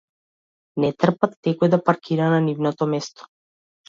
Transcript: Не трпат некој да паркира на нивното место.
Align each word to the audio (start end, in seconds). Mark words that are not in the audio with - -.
Не 0.85 0.89
трпат 1.03 1.35
некој 1.49 1.71
да 1.73 1.79
паркира 1.89 2.31
на 2.35 2.39
нивното 2.47 2.89
место. 2.95 3.29